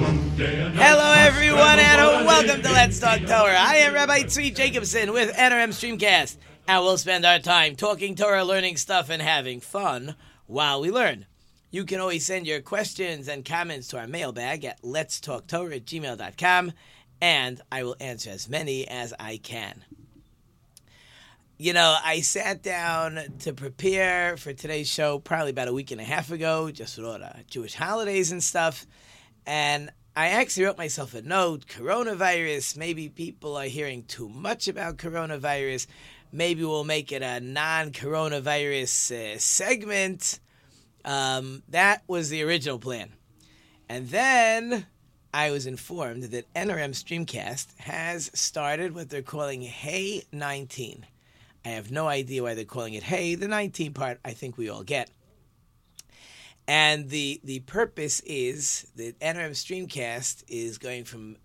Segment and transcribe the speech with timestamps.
[0.00, 3.58] Hello, everyone, and welcome to Let's Talk Torah.
[3.58, 8.42] I am Rabbi Tzvi Jacobson with NRM Streamcast, and we'll spend our time talking Torah,
[8.42, 10.14] learning stuff, and having fun
[10.46, 11.26] while we learn.
[11.70, 16.72] You can always send your questions and comments to our mailbag at letstalktorah at gmail.com,
[17.20, 19.84] and I will answer as many as I can.
[21.58, 26.00] You know, I sat down to prepare for today's show probably about a week and
[26.00, 28.86] a half ago, just with all the Jewish holidays and stuff.
[29.46, 32.76] And I actually wrote myself a note coronavirus.
[32.76, 35.86] Maybe people are hearing too much about coronavirus.
[36.32, 40.40] Maybe we'll make it a non coronavirus uh, segment.
[41.04, 43.12] Um, that was the original plan.
[43.88, 44.86] And then
[45.32, 51.06] I was informed that NRM Streamcast has started what they're calling Hey 19.
[51.64, 53.34] I have no idea why they're calling it Hey.
[53.34, 55.10] The 19 part, I think we all get.
[56.66, 61.36] And the the purpose is that NRM Streamcast is going from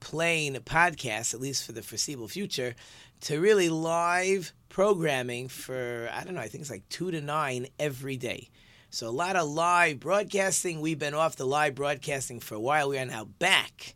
[0.00, 2.74] playing a podcast, at least for the foreseeable future,
[3.22, 7.68] to really live programming for I don't know, I think it's like two to nine
[7.78, 8.50] every day.
[8.90, 10.80] So a lot of live broadcasting.
[10.80, 12.88] We've been off the live broadcasting for a while.
[12.88, 13.94] We are now back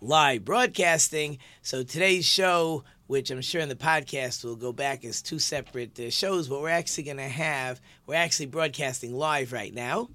[0.00, 1.38] live broadcasting.
[1.62, 5.98] So today's show, which I'm sure in the podcast will go back as two separate
[5.98, 10.10] uh, shows, but we're actually going to have, we're actually broadcasting live right now,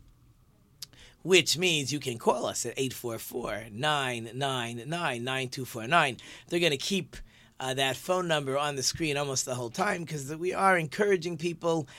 [1.21, 6.17] which means you can call us at 844 999 9249.
[6.47, 7.17] They're going to keep
[7.59, 11.38] uh, that phone number on the screen almost the whole time because we are encouraging
[11.38, 11.89] people.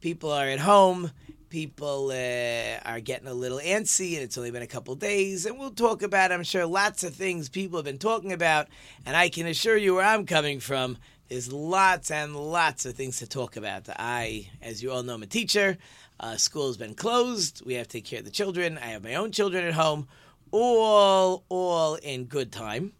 [0.00, 1.10] People are at home
[1.54, 5.46] people uh, are getting a little antsy, and it's only been a couple days.
[5.46, 8.66] And we'll talk about, I'm sure, lots of things people have been talking about.
[9.06, 10.98] And I can assure you where I'm coming from,
[11.28, 13.88] there's lots and lots of things to talk about.
[13.88, 15.78] I, as you all know, I'm a teacher.
[16.18, 17.62] Uh, school's been closed.
[17.64, 18.76] We have to take care of the children.
[18.76, 20.08] I have my own children at home.
[20.50, 22.94] All, all in good time.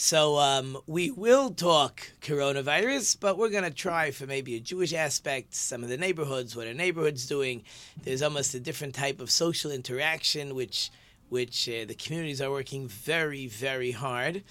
[0.00, 4.94] So um, we will talk coronavirus, but we're going to try for maybe a Jewish
[4.94, 7.64] aspect, some of the neighborhoods, what a neighborhood's doing.
[8.02, 10.90] There's almost a different type of social interaction, which
[11.28, 14.42] which uh, the communities are working very, very hard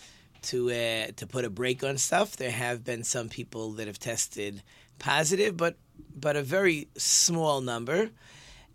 [0.44, 2.38] to uh, to put a break on stuff.
[2.38, 4.62] There have been some people that have tested
[5.00, 5.78] positive, but
[6.16, 8.12] but a very small number.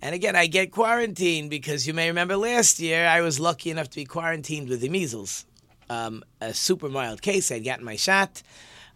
[0.03, 3.91] And again, I get quarantined because you may remember last year I was lucky enough
[3.91, 5.47] to be quarantined with the measles
[5.91, 7.50] um, a super mild case.
[7.50, 8.43] I'd gotten my shot,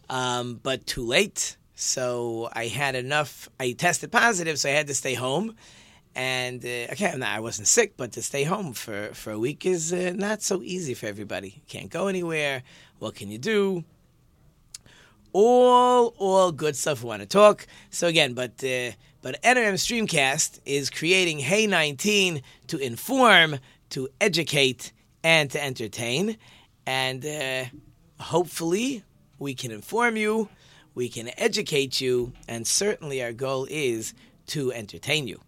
[0.08, 1.56] um, but too late.
[1.74, 3.48] So I had enough.
[3.60, 5.54] I tested positive, so I had to stay home.
[6.14, 9.92] And uh, okay, I wasn't sick, but to stay home for, for a week is
[9.92, 11.62] uh, not so easy for everybody.
[11.68, 12.64] Can't go anywhere.
[12.98, 13.84] What can you do?
[15.32, 17.04] All all good stuff.
[17.04, 17.66] We want to talk.
[17.90, 23.58] So again, but uh, but NRM Streamcast is creating Hey 19 to inform,
[23.90, 26.36] to educate, and to entertain
[26.88, 27.64] and uh,
[28.18, 29.04] hopefully
[29.38, 30.48] we can inform you,
[30.94, 34.14] we can educate you, and certainly our goal is
[34.46, 35.38] to entertain you.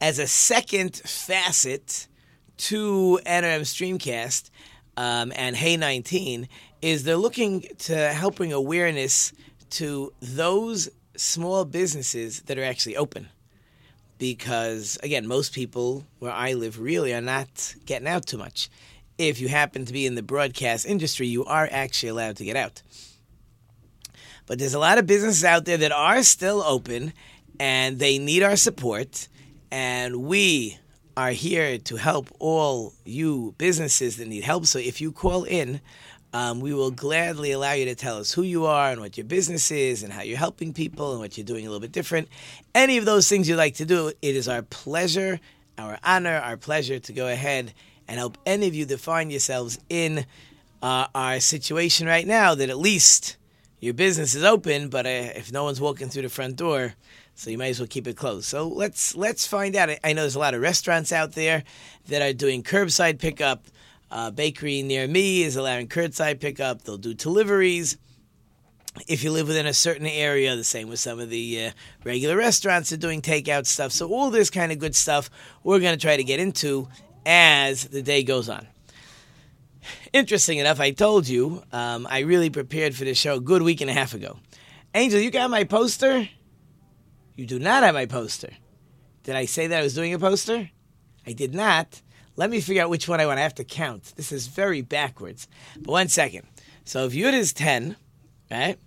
[0.00, 2.08] As a second facet
[2.56, 4.48] to NRM Streamcast
[4.96, 6.48] um, and Hey 19
[6.80, 9.34] is they're looking to help bring awareness
[9.68, 13.28] to those small businesses that are actually open.
[14.16, 18.70] Because, again, most people where I live really are not getting out too much
[19.28, 22.56] if you happen to be in the broadcast industry, you are actually allowed to get
[22.56, 22.82] out.
[24.46, 27.12] But there's a lot of businesses out there that are still open
[27.58, 29.28] and they need our support.
[29.70, 30.78] And we
[31.16, 34.64] are here to help all you businesses that need help.
[34.66, 35.80] So if you call in,
[36.32, 39.26] um, we will gladly allow you to tell us who you are and what your
[39.26, 42.28] business is and how you're helping people and what you're doing a little bit different.
[42.74, 45.40] Any of those things you'd like to do, it is our pleasure,
[45.76, 47.74] our honor, our pleasure to go ahead
[48.10, 50.26] and help any of you that find yourselves in
[50.82, 53.36] uh, our situation right now that at least
[53.78, 56.94] your business is open, but uh, if no one's walking through the front door,
[57.36, 58.46] so you might as well keep it closed.
[58.46, 59.90] So let's let's find out.
[60.02, 61.62] I know there's a lot of restaurants out there
[62.08, 63.64] that are doing curbside pickup.
[64.10, 66.82] Uh, bakery near me is allowing curbside pickup.
[66.82, 67.96] They'll do deliveries.
[69.06, 71.70] If you live within a certain area, the same with some of the uh,
[72.02, 73.92] regular restaurants are doing takeout stuff.
[73.92, 75.30] So all this kind of good stuff
[75.62, 76.88] we're going to try to get into
[77.26, 78.66] as the day goes on.
[80.12, 83.80] Interesting enough, I told you um, I really prepared for this show a good week
[83.80, 84.38] and a half ago.
[84.94, 86.28] Angel, you got my poster?
[87.36, 88.50] You do not have my poster.
[89.22, 90.70] Did I say that I was doing a poster?
[91.26, 92.02] I did not.
[92.36, 93.38] Let me figure out which one I want.
[93.38, 94.14] I have to count.
[94.16, 95.46] This is very backwards.
[95.76, 96.46] But one second.
[96.84, 97.96] So if Yud is 10,
[98.50, 98.78] right?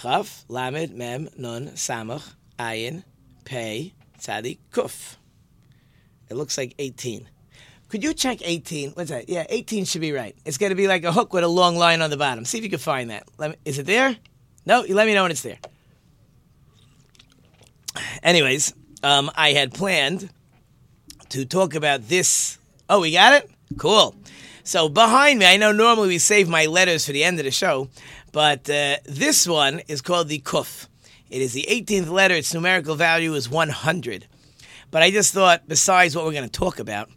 [0.00, 3.04] Chaf, Lamed, Mem, Nun, Samach, Ayin,
[3.44, 5.16] Pei, Tzadik, Kuf.
[6.28, 7.28] It looks like 18.
[7.90, 8.92] Could you check 18?
[8.92, 9.28] What's that?
[9.28, 10.36] Yeah, 18 should be right.
[10.44, 12.44] It's going to be like a hook with a long line on the bottom.
[12.44, 13.26] See if you can find that.
[13.40, 14.16] Me, is it there?
[14.64, 15.58] No, you let me know when it's there.
[18.22, 18.72] Anyways,
[19.02, 20.30] um, I had planned
[21.30, 22.58] to talk about this.
[22.88, 23.50] Oh, we got it?
[23.76, 24.14] Cool.
[24.62, 27.50] So behind me, I know normally we save my letters for the end of the
[27.50, 27.88] show,
[28.30, 30.86] but uh, this one is called the Kuf.
[31.28, 32.34] It is the 18th letter.
[32.34, 34.26] Its numerical value is 100.
[34.92, 37.08] But I just thought, besides what we're going to talk about,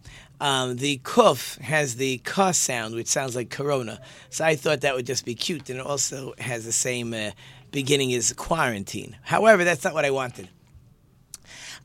[0.43, 4.01] um, the kuf has the ka sound, which sounds like corona.
[4.29, 7.31] So I thought that would just be cute, and it also has the same uh,
[7.71, 9.15] beginning as quarantine.
[9.21, 10.49] However, that's not what I wanted.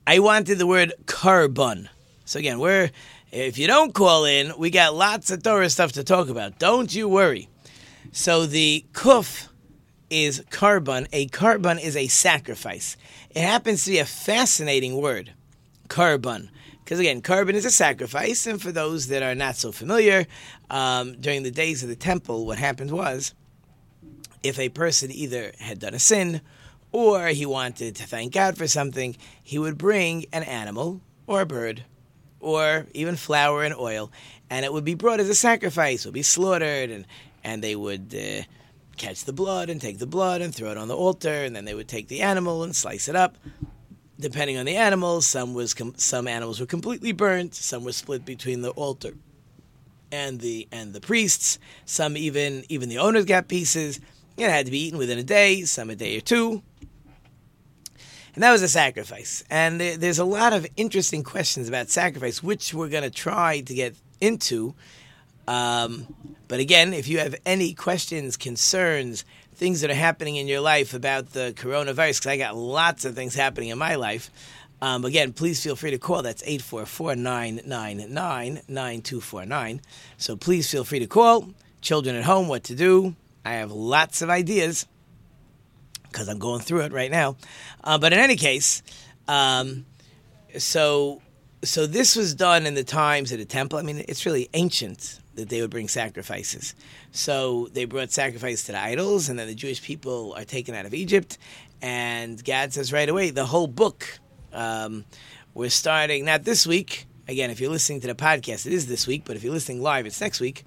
[0.08, 1.88] I wanted the word korban.
[2.24, 2.90] So again, we're
[3.30, 6.58] if you don't call in, we got lots of Torah stuff to talk about.
[6.58, 7.48] Don't you worry.
[8.10, 9.46] So the kuf
[10.10, 11.06] is korban.
[11.12, 12.96] A korban is a sacrifice.
[13.30, 15.32] It happens to be a fascinating word,
[15.86, 16.48] korban.
[16.88, 20.26] Because again, korban is a sacrifice, and for those that are not so familiar,
[20.70, 23.34] um, during the days of the temple, what happened was
[24.42, 26.40] if a person either had done a sin
[26.90, 31.46] or he wanted to thank God for something, he would bring an animal or a
[31.46, 31.84] bird
[32.40, 34.10] or even flour and oil,
[34.48, 37.04] and it would be brought as a sacrifice, it would be slaughtered, and,
[37.44, 38.44] and they would uh,
[38.96, 41.66] catch the blood and take the blood and throw it on the altar, and then
[41.66, 43.36] they would take the animal and slice it up.
[44.20, 48.24] Depending on the animals, some was com- some animals were completely burnt, some were split
[48.24, 49.14] between the altar
[50.10, 51.58] and the and the priests.
[51.84, 54.00] Some even even the owners got pieces.
[54.36, 56.62] It had to be eaten within a day, some a day or two.
[58.34, 59.42] And that was a sacrifice.
[59.50, 63.74] And there's a lot of interesting questions about sacrifice, which we're going to try to
[63.74, 64.74] get into.
[65.48, 66.06] Um,
[66.46, 69.24] but again, if you have any questions, concerns,
[69.58, 73.14] things that are happening in your life about the coronavirus, because I got lots of
[73.14, 74.30] things happening in my life,
[74.80, 76.22] um, again, please feel free to call.
[76.22, 79.80] That's 844 999 9249.
[80.16, 81.50] So please feel free to call.
[81.80, 83.16] Children at home, what to do.
[83.44, 84.86] I have lots of ideas
[86.04, 87.36] because I'm going through it right now.
[87.82, 88.82] Uh, but in any case,
[89.26, 89.84] um,
[90.56, 91.20] so
[91.64, 93.80] so this was done in the times of the temple.
[93.80, 96.74] I mean, it's really ancient that they would bring sacrifices.
[97.12, 100.84] So they brought sacrifice to the idols, and then the Jewish people are taken out
[100.84, 101.38] of Egypt.
[101.80, 104.18] And God says right away, the whole book.
[104.52, 105.04] Um,
[105.54, 107.06] we're starting not this week.
[107.26, 109.22] Again, if you're listening to the podcast, it is this week.
[109.24, 110.64] But if you're listening live, it's next week.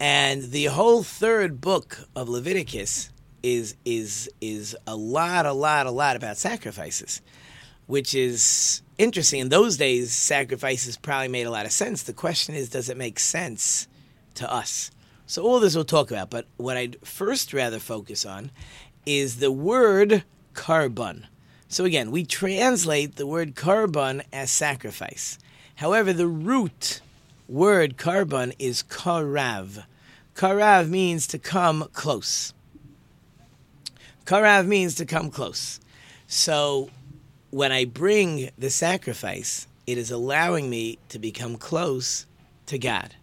[0.00, 3.10] And the whole third book of Leviticus
[3.42, 7.20] is is is a lot, a lot, a lot about sacrifices,
[7.86, 9.40] which is interesting.
[9.40, 12.02] In those days, sacrifices probably made a lot of sense.
[12.02, 13.88] The question is, does it make sense
[14.34, 14.90] to us?
[15.26, 18.50] So all this we'll talk about, but what I'd first rather focus on
[19.06, 21.24] is the word korban.
[21.68, 25.38] So again, we translate the word korban as sacrifice.
[25.76, 27.00] However, the root
[27.48, 29.84] word korban is karav.
[30.34, 32.52] Karav means to come close.
[34.26, 35.80] Karav means to come close.
[36.26, 36.90] So
[37.54, 42.26] when I bring the sacrifice, it is allowing me to become close
[42.66, 43.14] to God.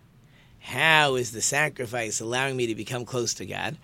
[0.62, 3.76] How is the sacrifice allowing me to become close to God?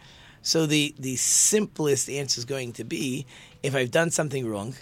[0.41, 3.25] So the, the simplest answer is going to be
[3.61, 4.75] if I've done something wrong,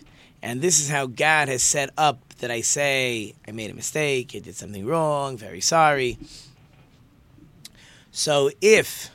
[0.43, 4.33] and this is how God has set up that I say, I made a mistake,
[4.35, 6.19] I did something wrong, very sorry.
[8.11, 9.09] So if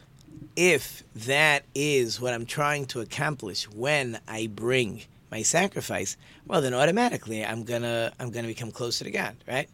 [0.57, 6.75] if that is what I'm trying to accomplish when I bring my sacrifice, well then
[6.75, 9.69] automatically I'm gonna I'm gonna become closer to God, right?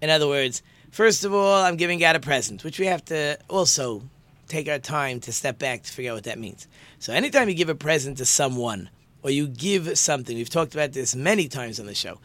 [0.00, 3.38] In other words, first of all, I'm giving God a present, which we have to
[3.48, 4.02] also
[4.46, 6.66] take our time to step back to figure out what that means.
[6.98, 8.90] So anytime you give a present to someone
[9.22, 12.18] or you give something, we've talked about this many times on the show.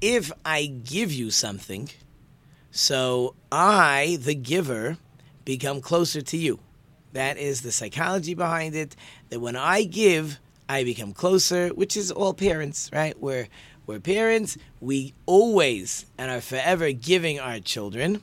[0.00, 1.88] If I give you something,
[2.70, 4.96] so I, the giver,
[5.44, 6.58] become closer to you.
[7.12, 8.96] That is the psychology behind it.
[9.28, 10.38] That when I give,
[10.72, 13.14] I become closer, which is all parents, right?
[13.20, 13.48] We're,
[13.86, 14.56] we're parents.
[14.80, 18.22] We always and are forever giving our children.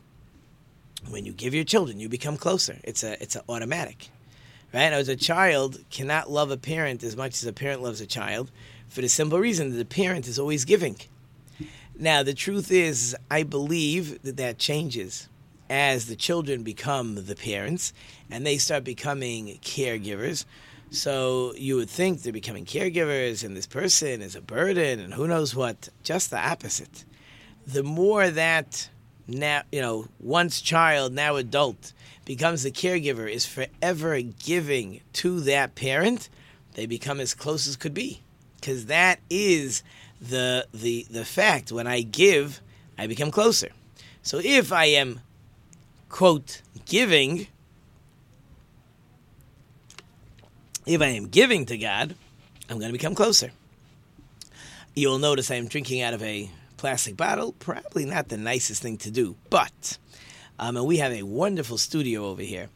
[1.10, 2.78] When you give your children, you become closer.
[2.84, 4.10] It's a it's an automatic,
[4.74, 4.92] right?
[4.92, 8.50] As a child cannot love a parent as much as a parent loves a child,
[8.88, 10.98] for the simple reason that the parent is always giving.
[12.00, 15.30] Now, the truth is, I believe that that changes
[15.70, 17.94] as the children become the parents
[18.32, 20.46] and they start becoming caregivers.
[20.92, 25.28] So you would think they're becoming caregivers and this person is a burden and who
[25.28, 25.90] knows what.
[26.04, 27.06] Just the opposite.
[27.68, 28.90] The more that
[29.28, 31.94] now, you know, once child, now adult,
[32.26, 36.30] becomes the caregiver, is forever giving to that parent,
[36.74, 38.22] they become as close as could be.
[38.56, 39.84] Because that is
[40.20, 41.72] the, the, the fact.
[41.72, 42.62] When I give,
[42.98, 43.70] I become closer.
[44.24, 45.22] So if I am,
[46.10, 47.48] quote, giving,
[50.90, 52.16] if I am giving to God,
[52.68, 53.52] I'm going to become closer.
[54.96, 57.52] You'll notice I am drinking out of a plastic bottle.
[57.54, 60.00] Probably not the nicest thing to do, but
[60.58, 62.70] um, and we have a wonderful studio over here.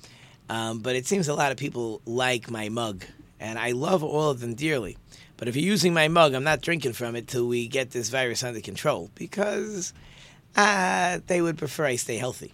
[0.47, 3.03] Um, but it seems a lot of people like my mug,
[3.39, 4.95] and I love all of them dearly.
[5.35, 8.09] But if you're using my mug, I'm not drinking from it till we get this
[8.09, 9.91] virus under control because
[10.55, 12.53] uh, they would prefer I stay healthy.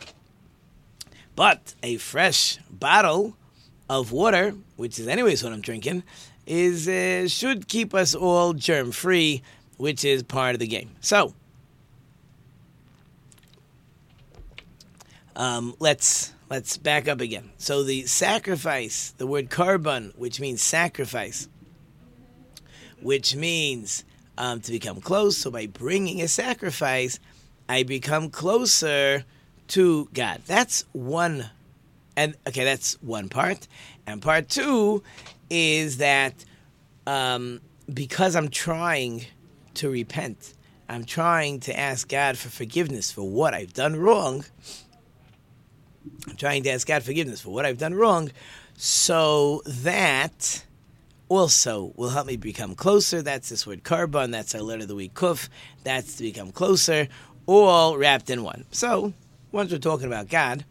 [1.35, 3.35] But a fresh bottle
[3.89, 6.03] of water, which is anyways what I'm drinking,
[6.45, 9.41] is uh, should keep us all germ free,
[9.77, 10.91] which is part of the game.
[11.01, 11.33] So
[15.35, 17.51] um, let's let's back up again.
[17.57, 21.47] So the sacrifice, the word korban, which means sacrifice,
[23.01, 24.03] which means
[24.37, 25.37] um, to become close.
[25.37, 27.19] So by bringing a sacrifice,
[27.67, 29.25] I become closer
[29.69, 30.41] to God.
[30.47, 31.49] That's one,
[32.19, 33.65] and okay, that's one part.
[34.05, 35.03] And part two
[35.49, 36.33] is that
[37.07, 37.61] um,
[37.91, 39.25] because I'm trying
[39.75, 40.53] to repent,
[40.89, 44.43] I'm trying to ask God for forgiveness for what I've done wrong.
[46.27, 48.31] I'm trying to ask God forgiveness for what I've done wrong,
[48.75, 50.65] so that
[51.29, 53.21] also will help me become closer.
[53.21, 54.31] That's this word korban.
[54.31, 55.47] That's our letter of the week kuf.
[55.85, 57.07] That's to become closer,
[57.45, 58.65] all wrapped in one.
[58.71, 59.13] So
[59.53, 60.65] once we're talking about God,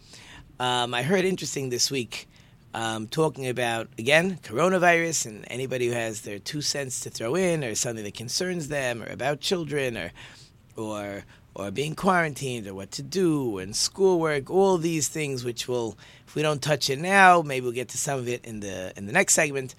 [0.61, 2.29] um, I heard interesting this week
[2.75, 7.65] um, talking about again coronavirus and anybody who has their two cents to throw in
[7.65, 10.13] or something that concerns them or about children or
[10.77, 11.25] or
[11.55, 16.35] or being quarantined or what to do and schoolwork, all these things which will if
[16.35, 19.07] we don't touch it now, maybe we'll get to some of it in the in
[19.07, 19.75] the next segment.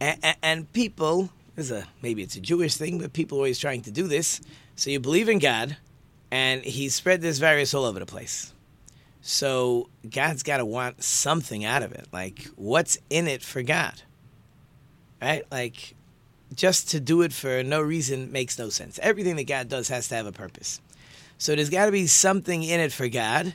[0.00, 3.90] And, and people, a maybe it's a Jewish thing, but people are always trying to
[3.90, 4.40] do this.
[4.76, 5.76] So you believe in God,
[6.30, 8.52] and He spread this virus all over the place.
[9.30, 12.08] So God's got to want something out of it.
[12.14, 14.00] Like, what's in it for God?
[15.20, 15.44] Right?
[15.52, 15.94] Like,
[16.54, 18.98] just to do it for no reason makes no sense.
[19.02, 20.80] Everything that God does has to have a purpose.
[21.36, 23.54] So there's got to be something in it for God,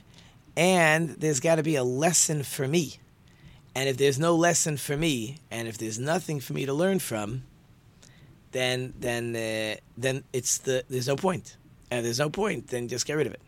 [0.56, 2.98] and there's got to be a lesson for me.
[3.74, 7.00] And if there's no lesson for me, and if there's nothing for me to learn
[7.00, 7.42] from,
[8.52, 11.56] then then uh, then it's the there's no point.
[11.90, 13.40] And there's no point, then just get rid of it.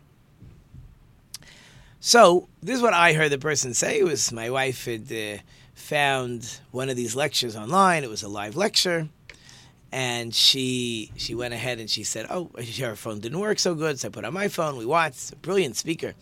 [2.01, 3.99] So this is what I heard the person say.
[3.99, 5.39] It was my wife had uh,
[5.75, 8.05] found one of these lectures online.
[8.05, 9.09] It was a live lecture,
[9.91, 13.99] and she she went ahead and she said, "Oh, her phone didn't work so good,
[13.99, 14.77] so I put on my phone.
[14.77, 15.33] We watched.
[15.33, 16.15] A brilliant speaker."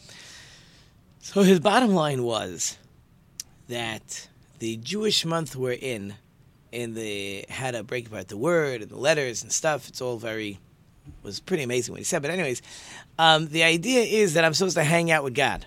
[1.21, 2.79] So his bottom line was
[3.69, 4.29] that
[4.59, 6.15] the Jewish month we're in,
[6.71, 9.89] in the how to break apart the word and the letters and stuff.
[9.89, 10.61] It's all very
[11.23, 12.23] was pretty amazing what he said.
[12.23, 12.63] But anyways,
[13.19, 15.67] um, the idea is that I'm supposed to hang out with God.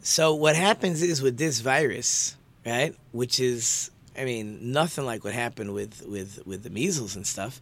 [0.00, 5.32] So what happens is with this virus, right, which is I mean nothing like what
[5.32, 7.60] happened with with with the measles and stuff,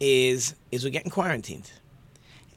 [0.00, 1.70] is is we're getting quarantined.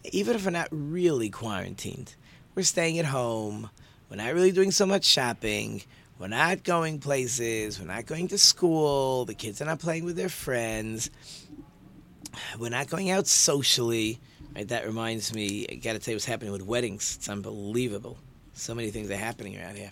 [0.06, 2.16] Even if we're not really quarantined,
[2.56, 3.70] we're staying at home.
[4.10, 5.82] We're not really doing so much shopping.
[6.18, 7.80] We're not going places.
[7.80, 9.26] We're not going to school.
[9.26, 11.12] The kids are not playing with their friends.
[12.58, 14.20] We're not going out socially.
[14.56, 14.68] Right?
[14.68, 17.16] That reminds me, I got to tell you what's happening with weddings.
[17.18, 18.18] It's unbelievable.
[18.54, 19.92] So many things are happening around here.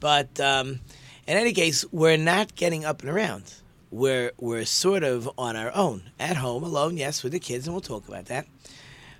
[0.00, 0.80] But um,
[1.26, 3.54] in any case, we're not getting up and around.
[3.90, 7.74] We're, we're sort of on our own, at home, alone, yes, with the kids, and
[7.74, 8.46] we'll talk about that.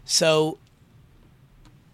[0.05, 0.59] So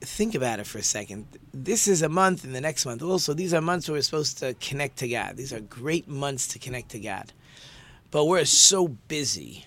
[0.00, 1.26] think about it for a second.
[1.52, 3.34] This is a month, and the next month also.
[3.34, 5.36] These are months where we're supposed to connect to God.
[5.36, 7.32] These are great months to connect to God.
[8.10, 9.66] But we're so busy.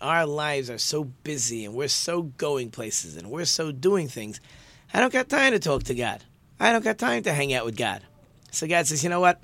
[0.00, 4.40] Our lives are so busy, and we're so going places, and we're so doing things.
[4.94, 6.24] I don't got time to talk to God.
[6.58, 8.02] I don't got time to hang out with God.
[8.50, 9.40] So God says, you know what?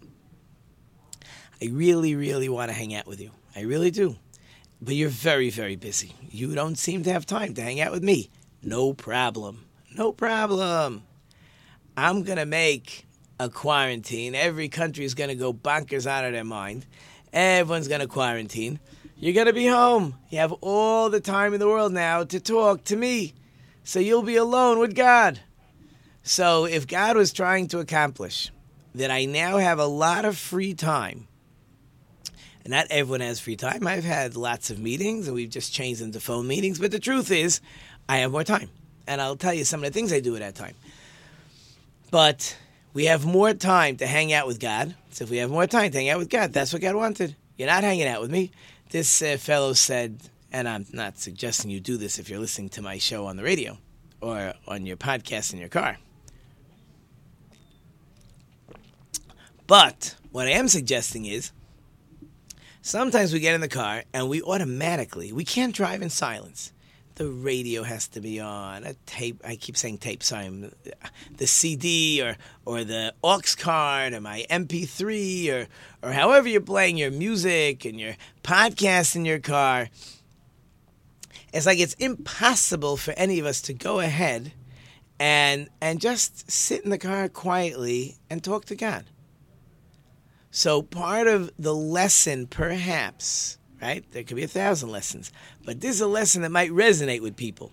[1.63, 3.31] I really, really want to hang out with you.
[3.55, 4.17] I really do.
[4.81, 6.15] But you're very, very busy.
[6.31, 8.31] You don't seem to have time to hang out with me.
[8.63, 9.65] No problem.
[9.97, 11.05] No problem.
[11.97, 13.07] I'm going to make
[13.39, 14.35] a quarantine.
[14.35, 16.85] Every country is going to go bonkers out of their mind.
[17.33, 18.81] Everyone's going to quarantine.
[19.19, 20.15] You're going to be home.
[20.29, 23.33] You have all the time in the world now to talk to me.
[23.83, 25.41] So you'll be alone with God.
[26.23, 28.51] So if God was trying to accomplish
[28.95, 31.29] that I now have a lot of free time,
[32.65, 33.87] and not everyone has free time.
[33.87, 36.99] I've had lots of meetings and we've just changed them to phone meetings, but the
[36.99, 37.61] truth is,
[38.09, 38.71] I have more time.
[39.07, 40.75] And I'll tell you some of the things I do at that time.
[42.11, 42.57] But
[42.93, 44.97] we have more time to hang out with God.
[45.11, 47.37] So if we have more time to hang out with God, that's what God wanted.
[47.57, 48.51] You're not hanging out with me.
[48.97, 52.81] This uh, fellow said, and I'm not suggesting you do this if you're listening to
[52.81, 53.77] my show on the radio
[54.23, 55.99] or on your podcast in your car.
[59.67, 61.53] But what I am suggesting is
[62.81, 66.73] sometimes we get in the car and we automatically, we can't drive in silence.
[67.17, 70.73] The radio has to be on, a tape, I keep saying tape, I'm,
[71.37, 75.67] the CD or, or the aux card or my MP3 or,
[76.03, 79.89] or however you're playing your music and your podcast in your car.
[81.55, 84.53] It's like it's impossible for any of us to go ahead
[85.19, 89.07] and and just sit in the car quietly and talk to God.
[90.51, 94.05] So part of the lesson, perhaps, right?
[94.13, 95.33] There could be a thousand lessons,
[95.65, 97.73] but this is a lesson that might resonate with people.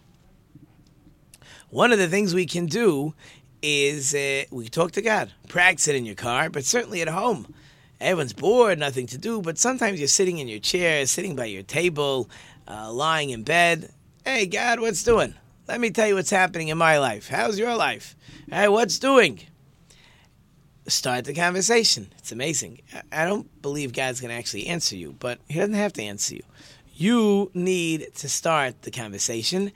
[1.70, 3.14] One of the things we can do
[3.62, 5.32] is uh, we talk to God.
[5.48, 7.54] Practice it in your car, but certainly at home.
[8.00, 11.64] Everyone's bored, nothing to do, but sometimes you're sitting in your chair, sitting by your
[11.64, 12.30] table,
[12.68, 13.92] uh, lying in bed.
[14.26, 15.34] Hey, God, what's doing?
[15.68, 17.30] Let me tell you what's happening in my life.
[17.30, 18.16] How's your life?
[18.50, 19.40] Hey, what's doing?
[20.88, 22.12] Start the conversation.
[22.18, 22.82] It's amazing.
[23.12, 26.36] I don't believe God's going to actually answer you, but He doesn't have to answer
[26.36, 26.44] you.
[26.96, 29.72] You need to start the conversation,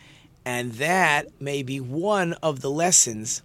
[0.46, 3.42] and that may be one of the lessons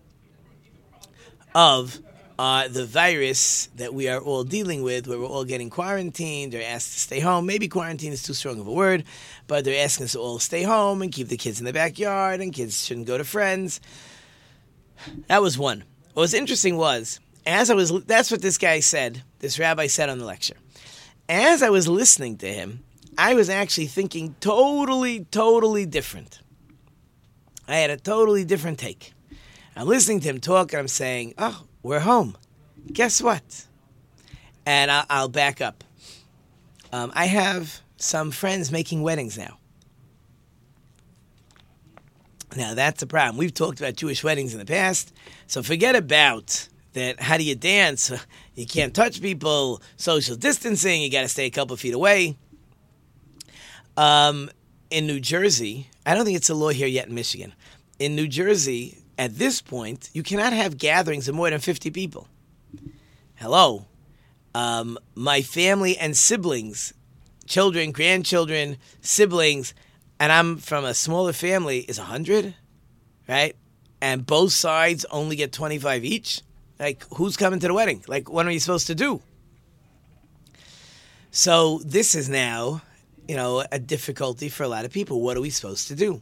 [1.55, 2.01] of
[2.39, 6.53] uh, the virus that we are all dealing with, where we're all getting quarantined.
[6.53, 7.47] They're asked to stay home.
[7.47, 9.05] Maybe quarantine is too strong of a word,
[9.47, 12.41] but they're asking us to all stay home and keep the kids in the backyard,
[12.41, 13.81] and kids shouldn't go to friends.
[15.29, 15.85] That was one.
[16.15, 20.09] What was interesting was as I was, that's what this guy said, this rabbi said
[20.09, 20.57] on the lecture.
[21.29, 22.85] As I was listening to him,
[23.19, 26.41] I was actually thinking totally, totally different.
[27.69, 29.13] I had a totally different take.
[29.77, 32.37] I'm listening to him talk, and I'm saying, Oh, we're home.
[32.93, 33.67] Guess what?
[34.67, 35.85] And I'll, I'll back up.
[36.93, 39.59] Um, I have some friends making weddings now.
[42.57, 43.39] Now, that's a problem.
[43.39, 45.13] We've talked about Jewish weddings in the past,
[45.47, 48.13] so forget about that how do you dance?
[48.55, 52.37] You can't touch people, social distancing, you got to stay a couple feet away.
[53.97, 54.51] Um,
[54.91, 57.55] in New Jersey, I don't think it's a law here yet in Michigan.
[57.99, 62.29] In New Jersey, at this point, you cannot have gatherings of more than 50 people.
[63.37, 63.87] Hello.
[64.55, 66.93] Um, my family and siblings,
[67.47, 69.73] children, grandchildren, siblings,
[70.21, 72.55] and I'm from a smaller family, is 100,
[73.29, 73.57] right?
[74.01, 76.43] And both sides only get 25 each.
[76.83, 78.03] Like, who's coming to the wedding?
[78.09, 79.23] Like, what are you supposed to do?
[81.31, 82.83] So, this is now,
[83.29, 85.21] you know, a difficulty for a lot of people.
[85.21, 86.21] What are we supposed to do?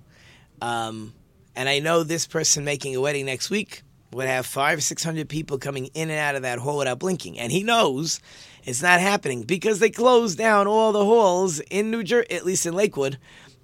[0.61, 1.15] Um,
[1.57, 3.81] and I know this person making a wedding next week
[4.13, 7.39] would have five, six hundred people coming in and out of that hall without blinking.
[7.39, 8.21] And he knows
[8.63, 12.67] it's not happening because they closed down all the halls in New Jersey, at least
[12.67, 13.17] in Lakewood.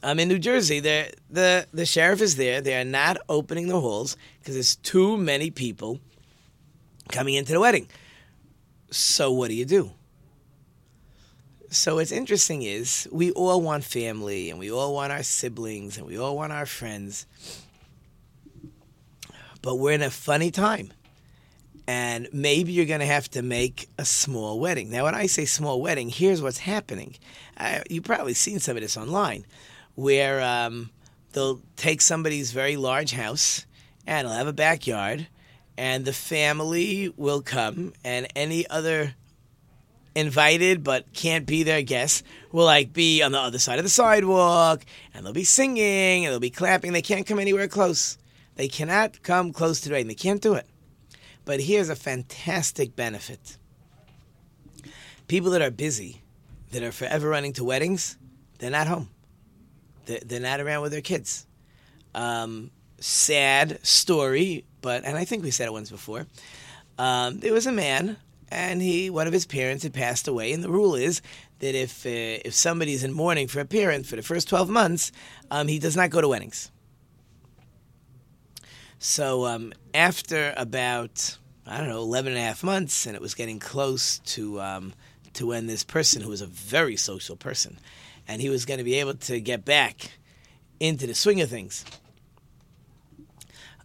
[0.02, 2.62] Um, in New Jersey, the the the sheriff is there.
[2.62, 6.00] They are not opening the halls because there's too many people
[7.08, 7.88] coming into the wedding.
[8.90, 9.92] So what do you do?
[11.70, 16.06] So what's interesting is we all want family and we all want our siblings and
[16.06, 17.26] we all want our friends.
[19.62, 20.92] But we're in a funny time.
[21.88, 24.90] And maybe you're going to have to make a small wedding.
[24.90, 27.16] Now, when I say small wedding, here's what's happening.
[27.88, 29.46] You've probably seen some of this online,
[29.94, 30.90] where um,
[31.32, 33.66] they'll take somebody's very large house
[34.04, 35.28] and they'll have a backyard
[35.78, 39.14] and the family will come, and any other
[40.14, 43.90] invited but can't be their guests will like be on the other side of the
[43.90, 46.92] sidewalk, and they'll be singing and they'll be clapping.
[46.92, 48.16] They can't come anywhere close.
[48.54, 50.08] They cannot come close to the wedding.
[50.08, 50.66] They can't do it.
[51.44, 53.58] But here's a fantastic benefit.
[55.28, 56.22] People that are busy,
[56.72, 58.16] that are forever running to weddings,
[58.58, 59.10] they're not home.
[60.06, 61.46] They're, they're not around with their kids.
[62.14, 62.70] Um,
[63.06, 66.26] sad story but and I think we said it once before.
[66.96, 68.18] Um, there was a man,
[68.52, 71.22] and he one of his parents had passed away, and the rule is
[71.58, 75.10] that if uh, if somebody's in mourning for a parent for the first twelve months,
[75.50, 76.70] um, he does not go to weddings.
[79.00, 83.34] So um, after about I don't know 11 and a half months, and it was
[83.34, 84.92] getting close to um,
[85.32, 87.80] to when this person, who was a very social person,
[88.28, 90.12] and he was going to be able to get back
[90.78, 91.84] into the swing of things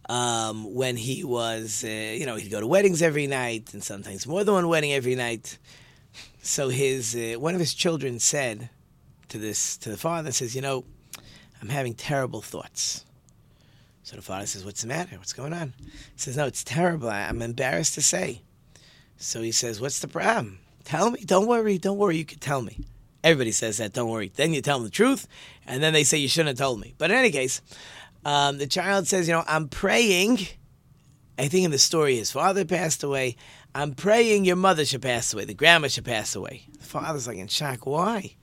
[0.08, 4.26] um, when he was, uh, you know, he'd go to weddings every night and sometimes
[4.26, 5.58] more than one wedding every night.
[6.42, 8.68] So his uh, one of his children said
[9.28, 10.84] to this to the father says, you know,
[11.60, 13.04] I'm having terrible thoughts.
[14.02, 15.16] So the father says, what's the matter?
[15.16, 15.74] What's going on?
[15.80, 17.08] He says, no, it's terrible.
[17.08, 18.42] I'm embarrassed to say.
[19.16, 20.58] So he says, what's the problem?
[20.84, 21.22] Tell me.
[21.24, 21.78] Don't worry.
[21.78, 22.16] Don't worry.
[22.16, 22.80] You can tell me.
[23.22, 23.92] Everybody says that.
[23.92, 24.32] Don't worry.
[24.34, 25.28] Then you tell them the truth,
[25.64, 26.94] and then they say you shouldn't have told me.
[26.98, 27.62] But in any case,
[28.24, 30.38] um, the child says, you know, I'm praying.
[31.38, 33.36] I think in the story, his father passed away.
[33.74, 35.44] I'm praying your mother should pass away.
[35.44, 36.66] The grandma should pass away.
[36.78, 37.86] The father's like in shock.
[37.86, 38.36] Why?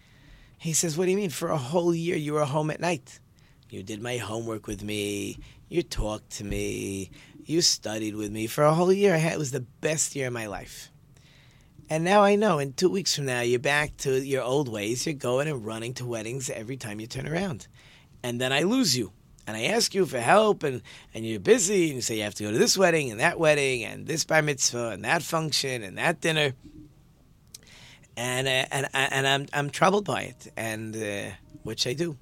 [0.57, 1.29] He says, What do you mean?
[1.29, 3.19] For a whole year, you were home at night.
[3.69, 5.37] You did my homework with me.
[5.69, 7.11] You talked to me.
[7.45, 8.47] You studied with me.
[8.47, 10.91] For a whole year, it was the best year of my life.
[11.91, 15.05] And now I know in two weeks from now, you're back to your old ways.
[15.05, 17.67] You're going and running to weddings every time you turn around.
[18.23, 19.13] And then I lose you.
[19.49, 22.35] And I ask you for help, and, and you're busy, and you say you have
[22.35, 25.81] to go to this wedding and that wedding, and this bar mitzvah, and that function,
[25.81, 26.53] and that dinner.
[28.15, 31.31] And, uh, and, and I'm, I'm troubled by it, and uh,
[31.63, 32.15] which I do.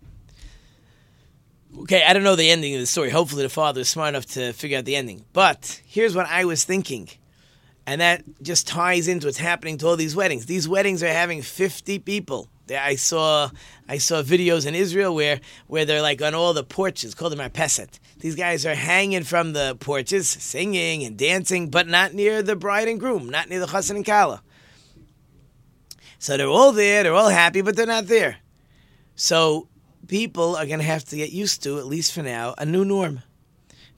[1.79, 3.09] Okay, I don't know the ending of the story.
[3.09, 5.25] Hopefully, the father is smart enough to figure out the ending.
[5.33, 7.09] But here's what I was thinking
[7.85, 10.45] and that just ties into what's happening to all these weddings.
[10.45, 12.49] These weddings are having 50 people.
[12.71, 13.49] I saw
[13.88, 17.39] I saw videos in Israel where where they're like on all the porches, called them
[17.39, 17.99] marpeset.
[18.19, 22.88] These guys are hanging from the porches, singing and dancing, but not near the bride
[22.88, 24.41] and groom, not near the chassan and kala.
[26.19, 28.38] So they're all there, they're all happy, but they're not there.
[29.15, 29.67] So
[30.08, 32.84] people are going to have to get used to, at least for now, a new
[32.84, 33.21] norm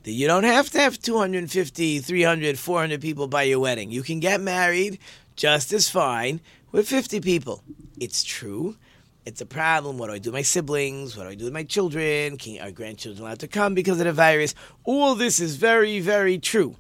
[0.03, 3.91] that you don't have to have 250, 300, 400 people by your wedding.
[3.91, 4.99] You can get married
[5.36, 7.63] just as fine with 50 people.
[7.99, 8.77] It's true.
[9.25, 9.97] It's a problem.
[9.97, 11.15] What do I do with my siblings?
[11.15, 12.38] What do I do with my children?
[12.38, 14.55] Can our grandchildren allowed to come because of the virus?
[14.84, 16.75] All this is very, very true.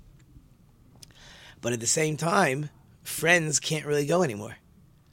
[1.61, 2.69] But at the same time,
[3.03, 4.57] friends can't really go anymore.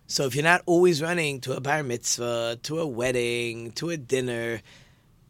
[0.06, 3.96] So if you're not always running to a bar mitzvah, to a wedding, to a
[3.96, 4.62] dinner,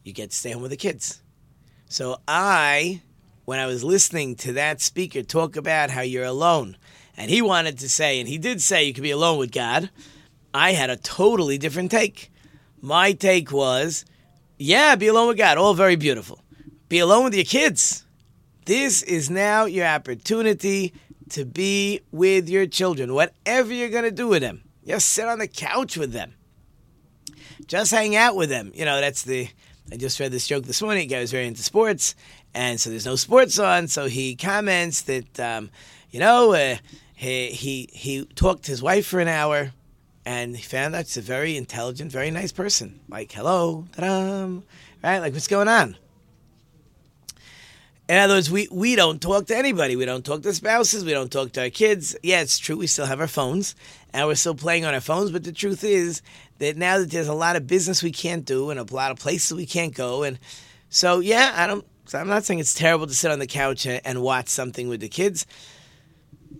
[0.05, 1.23] you get to stay home with the kids.
[1.89, 3.01] So I,
[3.47, 6.77] when I was listening to that speaker talk about how you're alone,
[7.17, 9.91] and he wanted to say, and he did say you could be alone with God,
[10.53, 12.31] I had a totally different take.
[12.81, 14.05] My take was,
[14.59, 16.43] yeah, be alone with God, all very beautiful.
[16.89, 18.05] Be alone with your kids.
[18.65, 20.93] This is now your opportunity
[21.31, 24.63] to be with your children, whatever you're going to do with them.
[24.87, 26.35] Just sit on the couch with them.
[27.67, 28.71] Just hang out with them.
[28.75, 29.49] You know, that's the
[29.91, 31.09] I just read this joke this morning.
[31.09, 32.17] Guy was very into sports,
[32.55, 33.87] and so there's no sports on.
[33.87, 35.71] So he comments that, um,
[36.11, 36.77] you know, uh,
[37.17, 39.73] he, he he talked to his wife for an hour,
[40.27, 43.01] and he found out she's a very intelligent, very nice person.
[43.09, 44.61] Like, hello, ta-da,
[45.03, 45.19] right?
[45.21, 45.97] Like, what's going on?
[48.09, 49.97] In other words, we, we don't talk to anybody.
[49.97, 51.05] We don't talk to spouses.
[51.05, 52.15] We don't talk to our kids.
[52.23, 52.77] Yeah, it's true.
[52.77, 53.75] We still have our phones
[54.13, 55.33] and we're still playing on our phones.
[55.33, 56.23] But the truth is
[56.59, 59.19] that now that there's a lot of business we can't do and a lot of
[59.19, 60.23] places we can't go.
[60.23, 60.39] And
[60.89, 64.23] so, yeah, I don't, I'm not saying it's terrible to sit on the couch and
[64.23, 65.45] watch something with the kids.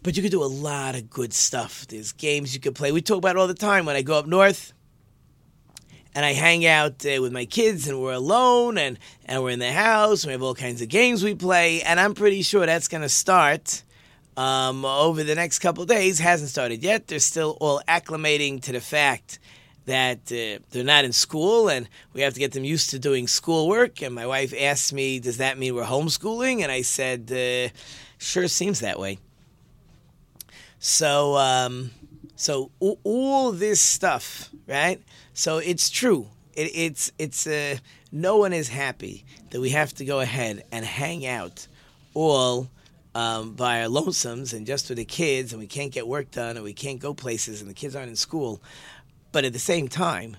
[0.03, 1.87] But you could do a lot of good stuff.
[1.89, 2.93] There's games you could play.
[2.93, 4.73] We talk about it all the time when I go up north
[6.15, 9.59] and I hang out uh, with my kids and we're alone and, and we're in
[9.59, 12.65] the house and we have all kinds of games we play and I'm pretty sure
[12.65, 13.83] that's going to start
[14.37, 16.19] um, over the next couple days.
[16.19, 17.07] Hasn't started yet.
[17.07, 19.39] They're still all acclimating to the fact
[19.85, 23.27] that uh, they're not in school and we have to get them used to doing
[23.29, 24.03] schoolwork.
[24.03, 26.63] And my wife asked me, does that mean we're homeschooling?
[26.63, 27.77] And I said, uh,
[28.19, 29.19] sure seems that way.
[30.89, 31.91] So, um,
[32.37, 32.71] so
[33.03, 35.03] all this stuff, right?
[35.35, 36.29] So it's true.
[36.55, 37.79] It, it's it's uh,
[38.13, 41.67] no one is happy that we have to go ahead and hang out
[42.15, 42.71] all
[43.17, 46.55] um, by our lonesomes and just with the kids, and we can't get work done,
[46.55, 48.63] and we can't go places, and the kids aren't in school.
[49.33, 50.37] But at the same time,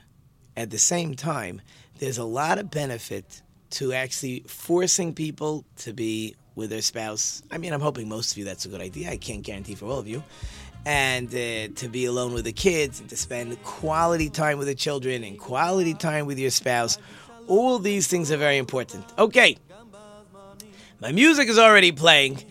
[0.55, 1.62] at the same time,
[1.99, 7.43] there's a lot of benefit to actually forcing people to be with their spouse.
[7.51, 9.11] I mean, I'm hoping most of you that's a good idea.
[9.11, 10.23] I can't guarantee for all of you
[10.85, 14.75] and uh, to be alone with the kids and to spend quality time with the
[14.75, 16.97] children and quality time with your spouse.
[17.47, 19.05] All these things are very important.
[19.19, 19.57] Okay,
[20.99, 22.43] my music is already playing.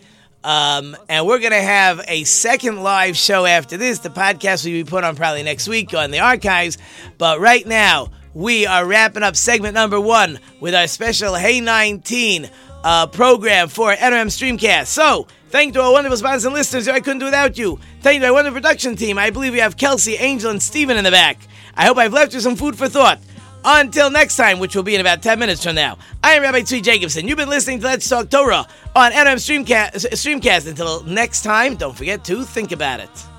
[0.43, 3.99] Um, and we're going to have a second live show after this.
[3.99, 6.77] The podcast will be put on probably next week on the archives.
[7.17, 12.49] But right now, we are wrapping up segment number one with our special Hey 19
[12.87, 14.87] uh, program for NRM Streamcast.
[14.87, 16.89] So, Thank you to our wonderful sponsors and listeners.
[16.89, 17.79] I couldn't do without you.
[18.01, 19.17] Thank you to our wonderful production team.
[19.17, 21.39] I believe we have Kelsey, Angel, and Steven in the back.
[21.73, 23.21] I hope I've left you some food for thought.
[23.63, 26.59] Until next time, which will be in about 10 minutes from now, I am Rabbi
[26.61, 27.29] Tzvi Jacobson.
[27.29, 30.07] You've been listening to Let's Talk Torah on NRM Streamcast.
[30.11, 30.67] Streamcast.
[30.67, 33.36] Until next time, don't forget to think about it.